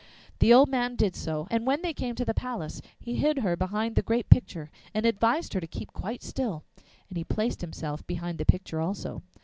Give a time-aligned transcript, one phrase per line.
[0.39, 3.55] The old man did so, and when they came to the palace he hid her
[3.55, 6.63] behind the great picture and advised her to keep quite still,
[7.09, 9.21] and he placed himself behind the picture also.